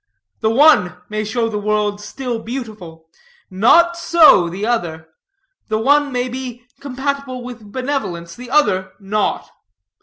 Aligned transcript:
The 0.39 0.49
one 0.49 0.97
may 1.09 1.23
show 1.23 1.47
the 1.47 1.59
world 1.59 2.01
still 2.01 2.39
beautiful, 2.39 3.07
not 3.51 3.95
so 3.95 4.49
the 4.49 4.65
other. 4.65 5.09
The 5.67 5.77
one 5.77 6.11
may 6.11 6.27
be 6.27 6.63
compatible 6.79 7.43
with 7.43 7.71
benevolence, 7.71 8.35
the 8.35 8.49
other 8.49 8.93
not. 8.99 9.51